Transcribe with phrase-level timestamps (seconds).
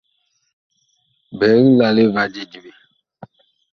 [1.37, 2.71] Biig lale va je diɓe.